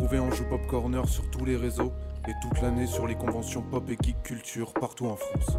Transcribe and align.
Retrouvez 0.00 0.18
Anjou 0.18 0.44
Pop 0.44 0.66
Corner 0.66 1.06
sur 1.06 1.30
tous 1.30 1.44
les 1.44 1.56
réseaux 1.56 1.92
et 2.26 2.32
toute 2.40 2.62
l'année 2.62 2.86
sur 2.86 3.06
les 3.06 3.16
conventions 3.16 3.60
pop 3.60 3.84
et 3.90 3.98
geek 4.02 4.22
culture 4.22 4.72
partout 4.72 5.04
en 5.04 5.16
France. 5.16 5.58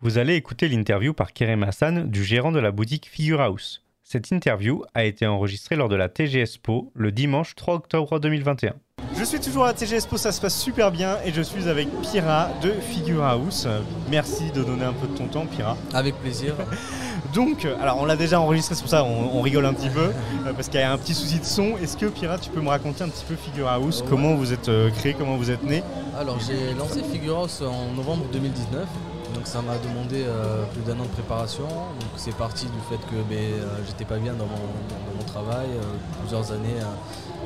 Vous 0.00 0.16
allez 0.16 0.36
écouter 0.36 0.68
l'interview 0.68 1.12
par 1.12 1.34
Kerem 1.34 1.64
Hassan 1.64 2.08
du 2.08 2.24
gérant 2.24 2.50
de 2.50 2.60
la 2.60 2.70
boutique 2.70 3.10
Figure 3.12 3.42
House. 3.42 3.84
Cette 4.02 4.30
interview 4.30 4.84
a 4.94 5.04
été 5.04 5.26
enregistrée 5.26 5.76
lors 5.76 5.90
de 5.90 5.96
la 5.96 6.08
TGSPO 6.08 6.92
le 6.94 7.12
dimanche 7.12 7.54
3 7.56 7.74
octobre 7.74 8.20
2021. 8.20 8.72
Je 9.14 9.24
suis 9.24 9.38
toujours 9.38 9.64
à 9.64 9.66
la 9.66 9.74
TGSPO, 9.74 10.16
ça 10.16 10.32
se 10.32 10.40
passe 10.40 10.58
super 10.58 10.90
bien 10.90 11.18
et 11.26 11.32
je 11.32 11.42
suis 11.42 11.68
avec 11.68 11.88
Pira 12.00 12.48
de 12.62 12.70
Figure 12.70 13.24
House. 13.24 13.68
Merci 14.10 14.50
de 14.52 14.64
donner 14.64 14.84
un 14.84 14.94
peu 14.94 15.06
de 15.06 15.14
ton 15.14 15.26
temps, 15.26 15.44
Pira. 15.44 15.76
Avec 15.92 16.14
plaisir. 16.14 16.54
Donc, 17.34 17.66
alors 17.80 17.98
on 18.00 18.04
l'a 18.06 18.16
déjà 18.16 18.40
enregistré, 18.40 18.74
c'est 18.74 18.80
pour 18.80 18.90
ça 18.90 19.04
on, 19.04 19.36
on 19.36 19.42
rigole 19.42 19.66
un 19.66 19.74
petit 19.74 19.90
peu, 19.90 20.00
euh, 20.00 20.52
parce 20.54 20.68
qu'il 20.68 20.80
y 20.80 20.82
a 20.82 20.92
un 20.92 20.98
petit 20.98 21.14
souci 21.14 21.38
de 21.38 21.44
son. 21.44 21.76
Est-ce 21.76 21.96
que 21.96 22.06
Pira, 22.06 22.38
tu 22.38 22.50
peux 22.50 22.60
me 22.60 22.68
raconter 22.68 23.04
un 23.04 23.08
petit 23.08 23.24
peu 23.24 23.36
Figure 23.36 23.68
House. 23.68 24.02
Comment 24.08 24.34
vous 24.34 24.52
êtes 24.52 24.68
euh, 24.68 24.90
créé, 24.90 25.14
comment 25.14 25.36
vous 25.36 25.50
êtes 25.50 25.62
né? 25.62 25.82
Alors 26.18 26.38
j'ai 26.40 26.74
lancé 26.74 27.02
Figure 27.02 27.36
House 27.38 27.62
en 27.62 27.94
novembre 27.94 28.24
2019. 28.32 28.86
Donc 29.34 29.46
ça 29.46 29.60
m'a 29.62 29.76
demandé 29.78 30.24
euh, 30.26 30.64
plus 30.72 30.82
d'un 30.82 30.98
an 31.00 31.04
de 31.04 31.08
préparation. 31.08 31.64
Donc 31.66 32.10
c'est 32.16 32.34
parti 32.34 32.66
du 32.66 32.80
fait 32.88 32.96
que 33.06 33.16
ben, 33.28 33.36
euh, 33.38 33.66
j'étais 33.86 34.04
pas 34.04 34.16
bien 34.16 34.32
dans 34.32 34.46
mon, 34.46 34.50
dans 34.52 35.16
mon 35.18 35.24
travail, 35.24 35.68
euh, 35.76 35.82
plusieurs 36.20 36.50
années 36.52 36.80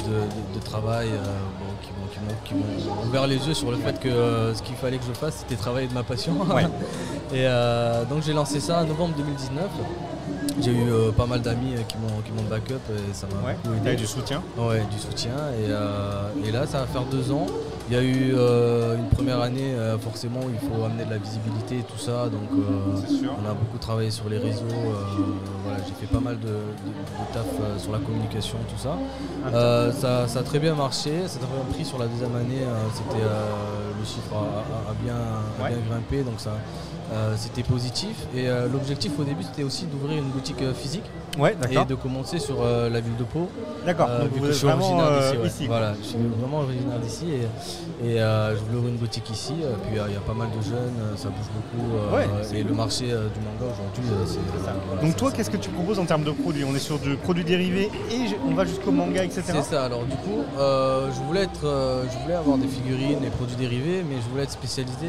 de, 0.05 0.11
de- 0.11 0.59
de 0.61 0.65
travail 0.65 1.09
bon, 1.11 1.75
qui 2.45 2.55
m'ont- 2.55 3.07
ouvert 3.09 3.27
les 3.27 3.47
yeux 3.47 3.55
sur 3.55 3.71
le 3.71 3.77
fait 3.79 3.99
que 4.01 4.53
ce 4.55 4.63
qu'il 4.63 4.77
fallait 4.77 4.99
que 4.99 5.05
je 5.07 5.13
fasse 5.13 5.39
c'était 5.41 5.57
travailler 5.61 5.89
de 5.89 5.95
ma 5.95 6.03
passion. 6.03 6.33
Ouais. 6.55 6.67
Et 7.35 7.47
donc 8.11 8.23
j'ai 8.25 8.33
lancé 8.33 8.61
ça 8.61 8.83
en 8.83 8.85
novembre 8.85 9.15
2019. 9.17 9.65
J'ai 10.61 10.71
eu 10.71 10.91
euh, 10.91 11.13
pas 11.13 11.25
mal 11.27 11.41
d'amis 11.41 11.73
qui 11.89 11.97
m'ont 11.97 12.21
qui 12.25 12.31
m'ont 12.33 12.49
backup 12.49 12.75
et 12.91 13.15
ça 13.15 13.27
m'a 13.27 13.49
Ouais, 13.49 13.57
beaucoup 13.65 13.77
aidé. 13.87 13.97
du 13.97 14.07
soutien 14.07 14.43
Ouais, 14.59 14.83
du 14.91 14.99
soutien. 14.99 15.31
Et, 15.59 15.71
euh, 15.71 16.29
et 16.45 16.51
là, 16.53 16.67
ça 16.67 16.81
va 16.81 16.87
faire 16.87 17.05
deux 17.05 17.33
ans. 17.33 17.47
Il 17.93 17.97
y 17.97 17.99
a 17.99 18.05
eu 18.05 18.33
euh, 18.35 18.97
une 18.97 19.09
première 19.11 19.43
année, 19.43 19.75
euh, 19.75 19.99
forcément, 19.99 20.41
où 20.41 20.49
il 20.51 20.59
faut 20.67 20.83
amener 20.83 21.05
de 21.05 21.11
la 21.11 21.19
visibilité 21.19 21.81
et 21.81 21.83
tout 21.83 21.99
ça. 21.99 22.31
Donc, 22.31 22.49
euh, 22.55 23.29
on 23.39 23.47
a 23.47 23.53
beaucoup 23.53 23.77
travaillé 23.77 24.11
sur 24.11 24.31
les 24.31 24.39
réseaux. 24.39 24.65
voilà, 25.63 25.79
j'ai 25.87 25.93
fait 26.07 26.11
pas 26.11 26.21
mal 26.21 26.41
de, 26.41 26.47
de- 26.47 26.53
de 26.53 27.35
taf 27.35 27.45
sur 27.83 27.93
la 27.93 27.99
communication, 27.99 28.57
tout 28.67 28.79
ça. 28.83 28.97
Euh, 29.53 29.93
ça. 29.93 30.27
Ça 30.27 30.39
a 30.39 30.43
très 30.43 30.59
bien 30.59 30.75
marché. 30.75 31.11
Ça 31.27 31.37
a 31.37 31.41
très 31.45 31.55
bien 31.55 31.65
pris 31.71 31.85
sur 31.85 31.99
la 31.99 32.07
deuxième 32.07 32.35
année. 32.35 32.65
c'était 32.95 33.23
le 33.25 34.05
chiffre 34.07 34.37
a, 34.37 34.39
a- 34.89 34.91
a 34.93 34.95
bien, 35.05 35.15
a 35.15 35.63
Ouais. 35.63 35.69
bien 35.69 35.79
grimpé, 35.91 36.23
donc 36.23 36.41
ça. 36.41 36.53
c'était 37.37 37.63
positif 37.63 38.17
et 38.35 38.47
l'objectif 38.73 39.13
au 39.19 39.25
début 39.25 39.43
c'était 39.43 39.65
aussi 39.65 39.85
d'ouvrir 39.85 40.17
une 40.17 40.31
boutique 40.31 40.65
physique 40.75 41.05
Ouais, 41.39 41.57
et 41.71 41.85
de 41.87 41.95
commencer 41.95 42.39
sur 42.39 42.57
euh, 42.61 42.91
la 42.91 43.01
ville 43.01 43.17
de 43.17 43.25
Pau 43.25 43.49
D'accord, 43.87 44.07
euh, 44.11 44.23
donc 44.25 44.33
vous 44.37 44.47
êtes 44.49 44.53
suis 44.53 44.67
vraiment 44.67 44.85
originaire 44.85 45.07
euh, 45.11 45.41
ouais. 45.41 45.47
ici. 45.47 45.67
Voilà, 45.67 45.95
je 46.01 46.07
suis 46.07 46.19
vraiment 46.19 46.59
originaire 46.59 46.99
d'ici 46.99 47.25
et, 47.31 48.07
et 48.07 48.21
euh, 48.21 48.55
je 48.55 48.61
voulais 48.65 48.77
ouvrir 48.77 48.93
une 48.93 48.99
boutique 48.99 49.31
ici. 49.31 49.55
puis 49.85 49.93
il 49.93 50.13
y 50.13 50.17
a 50.17 50.21
pas 50.21 50.35
mal 50.35 50.49
de 50.51 50.63
jeunes, 50.63 51.17
ça 51.17 51.29
bouge 51.31 51.49
beaucoup. 51.55 52.15
Ouais, 52.15 52.27
et 52.53 52.61
cool. 52.61 52.69
le 52.69 52.75
marché 52.75 53.07
du 53.07 53.13
manga 53.13 53.73
aujourd'hui, 53.73 54.13
c'est. 54.27 54.33
C'est 54.53 54.65
ça. 54.65 54.75
voilà, 54.87 55.03
Donc 55.03 55.17
toi, 55.17 55.33
qu'est-ce 55.33 55.51
que 55.51 55.57
tu 55.57 55.71
proposes 55.71 55.99
en 55.99 56.05
termes 56.05 56.25
de 56.25 56.33
produits? 56.33 56.65
On 56.65 56.75
est 56.75 56.79
sur 56.79 56.99
du 56.99 57.17
produit 57.17 57.45
dérivé 57.45 57.91
et 58.11 58.37
on 58.47 58.55
va 58.55 58.65
jusqu'au 58.67 58.91
manga, 58.91 59.25
etc. 59.25 59.43
C'est 59.47 59.63
ça, 59.63 59.85
alors 59.85 60.05
du 60.05 60.17
coup, 60.17 60.43
je, 60.59 61.21
voulais 61.27 61.43
être, 61.45 61.63
je 62.13 62.19
voulais 62.23 62.35
avoir 62.35 62.59
des 62.59 62.69
figurines, 62.69 63.21
des 63.21 63.31
produits 63.31 63.57
dérivés, 63.57 64.05
mais 64.09 64.17
je 64.17 64.29
voulais 64.29 64.43
être 64.43 64.53
spécialisé 64.53 65.09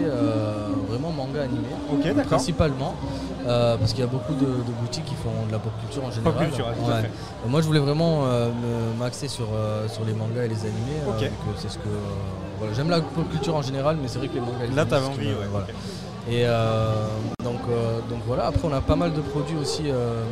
vraiment 0.88 1.12
manga 1.12 1.44
animé. 1.44 1.68
Ok, 1.92 2.04
d'accord. 2.06 2.24
Principalement, 2.24 2.96
parce 3.46 3.92
qu'il 3.92 4.00
y 4.00 4.08
a 4.08 4.12
beaucoup 4.12 4.34
de, 4.34 4.46
de 4.46 4.72
boutiques 4.82 5.06
qui 5.06 5.16
font 5.16 5.46
de 5.48 5.52
la 5.52 5.60
pop 5.60 5.74
culture 5.82 6.06
en 6.06 6.13
général. 6.14 6.34
Pop 6.34 6.44
culture, 6.48 6.66
tout 6.66 6.92
à 6.92 6.96
Ouais. 6.96 7.02
fait. 7.02 7.10
Moi, 7.48 7.62
je 7.62 7.68
voulais 7.68 7.80
vraiment 7.80 8.26
euh, 8.26 8.50
m'axer 9.00 9.28
sur, 9.28 9.48
euh, 9.54 9.88
sur 9.88 10.06
les 10.06 10.14
mangas 10.14 10.44
et 10.46 10.48
les 10.48 10.62
animés. 10.62 11.02
que 11.20 11.26
c'est 11.58 11.70
ce 11.70 11.78
que. 11.78 11.88
euh, 11.88 12.00
voilà. 12.60 12.74
J'aime 12.74 12.90
la 12.90 13.02
pop 13.02 13.30
culture 13.30 13.56
en 13.56 13.62
général, 13.62 13.98
mais 14.02 14.08
c'est 14.08 14.20
vrai 14.20 14.28
que 14.30 14.36
les 14.36 14.40
mangas 14.40 14.66
les 14.70 14.76
Là, 14.76 14.86
t'avais 14.86 15.06
envie, 15.08 15.28
ouais. 15.28 15.48
voilà. 15.52 15.68
Et 16.30 16.46
euh, 16.46 17.08
donc, 17.44 17.60
euh, 17.70 18.00
donc 18.10 18.20
voilà, 18.26 18.46
après 18.48 18.62
on 18.66 18.74
a 18.74 18.80
pas 18.80 18.96
mal 18.96 19.12
de 19.14 19.20
produits 19.20 19.58
aussi, 19.58 19.84
euh, 19.88 20.24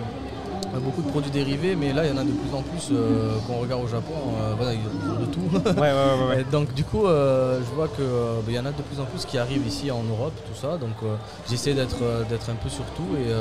beaucoup 0.81 1.01
de 1.01 1.09
produits 1.09 1.31
dérivés, 1.31 1.75
mais 1.75 1.93
là 1.93 2.05
il 2.05 2.09
y 2.09 2.13
en 2.13 2.17
a 2.17 2.23
de 2.23 2.31
plus 2.31 2.53
en 2.55 2.61
plus 2.61 2.89
euh, 2.91 3.35
quand 3.47 3.53
on 3.53 3.59
regarde 3.61 3.83
au 3.83 3.87
Japon, 3.87 4.13
euh, 4.39 4.53
voilà, 4.57 4.73
ils 4.73 4.79
ont 4.79 5.19
de 5.19 5.25
tout. 5.25 5.41
Ouais, 5.79 5.81
ouais, 5.81 5.91
ouais, 5.91 6.27
ouais. 6.35 6.41
Et 6.41 6.43
donc 6.51 6.73
du 6.73 6.83
coup 6.83 7.05
euh, 7.05 7.59
je 7.59 7.75
vois 7.75 7.87
que 7.87 8.01
euh, 8.01 8.39
il 8.47 8.53
y 8.53 8.59
en 8.59 8.65
a 8.65 8.71
de 8.71 8.81
plus 8.81 8.99
en 8.99 9.05
plus 9.05 9.25
qui 9.25 9.37
arrivent 9.37 9.65
ici 9.65 9.89
en 9.91 10.03
Europe, 10.03 10.33
tout 10.47 10.59
ça, 10.59 10.77
donc 10.77 10.95
euh, 11.03 11.15
j'essaie 11.49 11.73
d'être 11.73 11.97
d'être 12.29 12.49
un 12.49 12.55
peu 12.55 12.69
sur 12.69 12.83
tout 12.97 13.07
et 13.17 13.31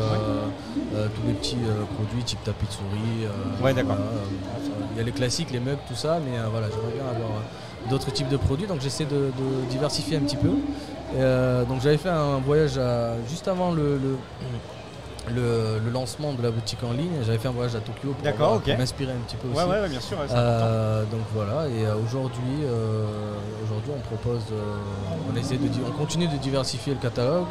tous 1.15 1.27
les 1.27 1.35
petits 1.35 1.57
produits 1.95 2.23
type 2.25 2.43
tapis 2.45 2.67
de 2.67 2.73
souris. 2.73 3.25
euh, 3.25 3.65
Ouais, 3.65 3.75
d'accord. 3.75 3.97
Il 4.95 4.99
y 4.99 5.01
a 5.01 5.05
les 5.05 5.13
classiques, 5.13 5.51
les 5.53 5.61
mugs, 5.61 5.79
tout 5.89 5.95
ça, 5.95 6.19
mais 6.25 6.37
voilà, 6.51 6.67
j'aimerais 6.71 6.93
bien 6.95 7.05
avoir 7.09 7.41
d'autres 7.89 8.13
types 8.13 8.29
de 8.29 8.37
produits, 8.37 8.67
donc 8.67 8.81
j'essaie 8.81 9.05
de, 9.05 9.17
de 9.17 9.71
diversifier 9.71 10.17
un 10.17 10.21
petit 10.21 10.37
peu. 10.37 10.51
Et, 11.17 11.65
donc 11.69 11.81
j'avais 11.83 11.97
fait 11.97 12.09
un 12.11 12.39
voyage 12.39 12.77
à- 12.79 13.15
juste 13.29 13.49
avant 13.49 13.73
le, 13.73 13.97
le, 13.99 14.17
le- 15.29 15.79
le 15.85 15.91
lancement 15.91 16.33
de 16.33 16.43
la 16.43 16.51
boutique 16.51 16.83
en 16.83 16.93
ligne, 16.93 17.13
j'avais 17.25 17.39
fait 17.39 17.49
un 17.49 17.53
voyage 17.53 17.75
à 17.75 17.81
Tokyo 17.81 18.15
pour, 18.15 18.25
avoir- 18.45 18.61
m'inspirer 18.79 19.13
un 19.13 19.17
petit 19.27 19.37
peu 19.37 19.49
aussi. 19.49 19.57
Ouais, 19.69 19.89
bien 19.89 20.01
sûr. 20.01 20.19
ouais. 20.19 20.25
Euh, 20.31 21.05
donc 21.05 21.21
voilà, 21.35 21.69
et 21.69 21.85
euh, 21.87 21.95
aujourd'hui, 22.05 22.65
euh, 22.65 23.05
aujourd'hui 23.65 23.93
on 23.97 24.01
propose, 24.01 24.43
euh, 24.53 24.77
on 25.33 25.37
essaie 25.37 25.57
de, 25.57 25.69
on 25.87 25.93
continue 25.93 26.27
de 26.29 26.37
diversifier 26.39 26.95
le 26.95 27.01
catalogue 27.01 27.47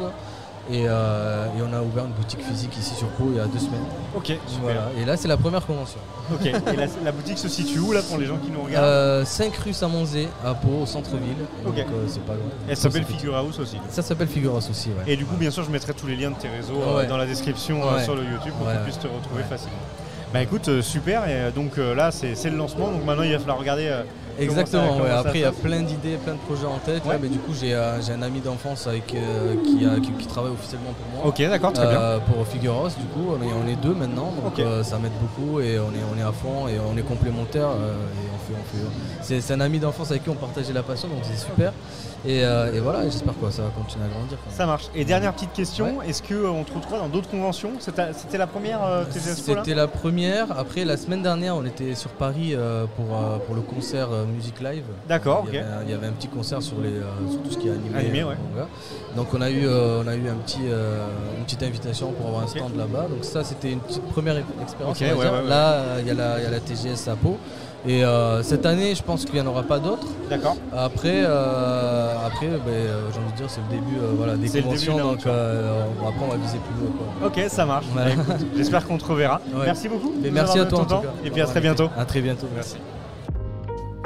et, 0.70 0.84
euh, 0.86 1.46
et 1.58 1.62
on 1.62 1.72
a 1.72 1.80
ouvert 1.82 2.04
une 2.04 2.12
boutique 2.12 2.42
physique 2.44 2.76
ici 2.78 2.94
sur 2.94 3.08
Pau 3.08 3.24
il 3.30 3.36
y 3.36 3.40
a 3.40 3.46
deux 3.46 3.58
semaines. 3.58 3.80
Ok, 4.14 4.26
super. 4.26 4.40
Voilà, 4.62 4.88
et 5.00 5.04
là 5.04 5.16
c'est 5.16 5.28
la 5.28 5.36
première 5.36 5.64
convention. 5.66 5.98
Ok, 6.32 6.46
et 6.46 6.52
la, 6.76 6.86
la 7.04 7.12
boutique 7.12 7.38
se 7.38 7.48
situe 7.48 7.78
où 7.78 7.92
là 7.92 8.02
pour 8.02 8.18
les 8.18 8.26
gens 8.26 8.36
qui 8.38 8.50
nous 8.50 8.62
regardent 8.62 8.84
Euh, 8.84 9.24
5 9.24 9.56
rue 9.56 9.72
Samonzé 9.72 10.28
à 10.44 10.54
Pau, 10.54 10.82
au 10.82 10.86
centre-ville. 10.86 11.34
Ok. 11.66 11.74
Donc 11.76 11.86
euh, 11.86 12.04
c'est 12.08 12.22
pas 12.24 12.34
loin. 12.34 12.42
Elle 12.68 12.76
s'appelle 12.76 13.02
C'est 13.02 13.12
petit. 13.12 13.18
Figure 13.20 13.36
House 13.36 13.58
aussi. 13.58 13.78
Ça 13.88 14.02
s'appelle 14.02 14.28
Figure 14.28 14.54
House 14.54 14.68
aussi, 14.70 14.88
ouais. 14.90 15.12
Et 15.12 15.16
du 15.16 15.24
coup, 15.24 15.36
bien 15.36 15.50
sûr, 15.50 15.64
je 15.64 15.70
mettrai 15.70 15.92
tous 15.94 16.06
les 16.06 16.16
liens 16.16 16.30
de 16.30 16.36
tes 16.36 16.48
réseaux 16.48 16.80
euh, 16.82 16.98
Ouais. 16.98 17.06
dans 17.06 17.16
la 17.16 17.26
description 17.26 17.82
euh, 17.82 17.96
Ouais. 17.96 18.04
sur 18.04 18.14
le 18.14 18.22
YouTube 18.22 18.52
pour 18.58 18.66
qu'on 18.70 18.84
puisse 18.84 18.98
te 18.98 19.06
retrouver 19.08 19.42
facilement. 19.44 19.74
Bah 20.32 20.40
écoute, 20.42 20.68
euh, 20.68 20.80
super. 20.82 21.24
Et 21.28 21.32
euh, 21.32 21.50
donc 21.50 21.78
euh, 21.78 21.92
là, 21.94 22.12
c'est 22.12 22.36
le 22.50 22.56
lancement. 22.56 22.92
Donc 22.92 23.04
maintenant, 23.04 23.24
il 23.24 23.32
va 23.32 23.38
falloir 23.40 23.58
regarder. 23.58 23.92
Exactement, 24.38 24.98
ouais. 24.98 25.10
après 25.10 25.38
il 25.38 25.42
y 25.42 25.44
a 25.44 25.52
plein 25.52 25.80
d'idées, 25.82 26.16
plein 26.24 26.34
de 26.34 26.38
projets 26.38 26.66
en 26.66 26.78
tête. 26.78 27.04
Ouais. 27.04 27.12
Là, 27.14 27.18
mais 27.22 27.28
du 27.28 27.38
coup 27.38 27.52
j'ai 27.58 27.74
euh, 27.74 28.00
j'ai 28.02 28.12
un 28.12 28.22
ami 28.22 28.40
d'enfance 28.40 28.86
avec, 28.86 29.14
euh, 29.14 29.54
qui, 29.64 29.84
a- 29.84 30.00
qui- 30.00 30.12
qui 30.12 30.26
travaille 30.26 30.52
officiellement 30.52 30.90
pour 30.92 31.20
moi. 31.20 31.28
Ok, 31.28 31.40
d'accord, 31.48 31.72
très 31.72 31.86
bien. 31.86 32.00
Euh, 32.00 32.18
pour 32.20 32.46
Figure 32.46 32.74
House, 32.74 32.96
du 32.96 33.04
coup, 33.06 33.30
on 33.38 33.42
est, 33.42 33.52
on 33.52 33.68
est 33.68 33.76
deux 33.76 33.94
maintenant, 33.94 34.32
donc 34.42 34.60
ça 34.84 34.98
m'aide 34.98 35.12
beaucoup 35.20 35.60
et 35.60 35.78
on 35.78 35.90
est, 35.90 36.04
on 36.14 36.18
est 36.18 36.22
à 36.22 36.32
fond 36.32 36.68
et 36.68 36.78
on 36.80 36.96
est 36.96 37.02
complémentaires. 37.02 37.68
et 37.70 38.28
on 38.34 38.38
fait, 38.46 38.54
on 38.54 39.22
fait, 39.24 39.40
c'est, 39.40 39.54
un 39.54 39.60
ami 39.60 39.78
d'enfance 39.78 40.10
avec 40.10 40.24
qui 40.24 40.30
on 40.30 40.34
partageait 40.34 40.72
la 40.72 40.82
passion, 40.82 41.08
donc 41.08 41.18
c'est 41.22 41.38
super. 41.38 41.72
Et, 42.26 42.38
et 42.40 42.80
voilà, 42.80 43.04
j'espère 43.04 43.32
que 43.40 43.50
ça 43.50 43.62
va 43.62 43.68
continuer 43.70 44.04
à 44.04 44.08
grandir. 44.08 44.38
Ça 44.50 44.66
marche. 44.66 44.86
Et 44.94 45.04
dernière 45.04 45.32
petite 45.32 45.52
question, 45.52 46.02
est-ce 46.02 46.22
qu'on 46.22 46.64
te 46.64 46.72
retrouve 46.72 46.98
dans 46.98 47.08
d'autres 47.08 47.30
conventions? 47.30 47.70
C'était 47.78 48.38
la 48.38 48.46
première 48.46 48.80
C'était 49.10 49.74
la 49.74 49.86
première. 49.88 50.46
Après, 50.58 50.84
la 50.84 50.96
semaine 50.96 51.22
dernière, 51.22 51.56
on 51.56 51.64
était 51.64 51.94
sur 51.94 52.10
Paris 52.10 52.54
pour, 52.96 53.06
pour 53.46 53.54
le 53.54 53.60
concert 53.62 54.08
Music 54.30 54.60
Live. 54.60 54.84
D'accord, 55.08 55.44
il 55.48 55.54
y, 55.54 55.58
ok. 55.58 55.64
avait, 55.64 55.72
un- 55.74 55.82
il 55.84 55.90
y 55.90 55.94
avait 55.94 56.06
un 56.06 56.12
petit 56.12 56.28
concert 56.28 56.62
sur, 56.62 56.76
les, 56.80 56.88
euh, 56.88 57.02
sur 57.30 57.42
tout 57.42 57.50
ce 57.50 57.58
qui 57.58 57.68
est 57.68 57.72
animé. 57.72 57.98
Animé, 57.98 58.20
euh, 58.22 58.26
ouais. 58.26 58.34
Donc 59.16 59.28
on 59.34 59.40
a 59.40 59.50
eu, 59.50 59.66
euh, 59.66 60.02
on 60.04 60.08
a 60.08 60.14
eu 60.16 60.28
un 60.28 60.34
petit, 60.44 60.60
une 61.38 61.44
petite 61.44 61.62
invitation 61.62 62.12
pour 62.12 62.26
avoir 62.28 62.42
un 62.44 62.46
stand 62.46 62.76
là-bas. 62.76 63.06
Donc 63.08 63.22
ça, 63.24 63.44
c'était 63.44 63.72
une 63.72 63.80
petite 63.80 64.02
première 64.08 64.36
expérience. 64.62 65.00
Ouais. 65.00 65.48
Là, 65.48 65.82
il 66.00 66.06
y, 66.06 66.10
a 66.10 66.14
la- 66.14 66.38
il 66.38 66.44
y 66.44 66.46
a 66.46 66.50
la 66.50 66.60
TGS 66.60 67.08
à 67.08 67.16
Pau. 67.16 67.38
Et 67.86 68.04
euh, 68.04 68.42
cette 68.42 68.66
année, 68.66 68.94
je 68.94 69.02
pense 69.02 69.24
qu'il 69.24 69.32
n'y 69.36 69.40
en 69.40 69.46
aura 69.46 69.62
pas 69.62 69.78
d'autres. 69.78 70.06
D'accord. 70.28 70.54
Après, 70.70 71.22
euh, 71.24 72.14
après 72.26 72.48
ben, 72.48 72.58
euh, 72.68 73.08
j'ai 73.10 73.18
envie 73.20 73.32
de 73.32 73.36
dire, 73.38 73.46
c'est 73.48 73.62
le 73.62 73.68
début 73.74 73.96
voilà, 74.18 74.36
des 74.36 74.50
début 74.50 74.64
conventions. 74.64 74.98
donc 74.98 75.20
après, 75.20 75.30
on 76.22 76.28
va 76.28 76.36
viser 76.36 76.58
plus 76.58 76.86
haut. 76.86 76.92
quoi. 76.92 77.28
Ok, 77.28 77.40
ça 77.48 77.64
marche. 77.64 77.86
Ouais. 77.96 78.14
Bah, 78.16 78.34
J'espère 78.54 78.86
qu'on 78.86 78.98
te 78.98 79.04
reverra. 79.06 79.40
Ouais. 79.54 79.64
Merci 79.64 79.88
beaucoup. 79.88 80.12
Mais 80.22 80.30
merci 80.30 80.58
à 80.58 80.66
toi 80.66 80.80
en 80.80 80.84
tout 80.84 80.94
cas. 80.96 81.08
Et 81.24 81.30
puis 81.30 81.40
à 81.40 81.46
très 81.46 81.60
bientôt. 81.62 81.88
À 81.96 82.04
très 82.04 82.20
bientôt. 82.20 82.48
Merci. 82.54 82.76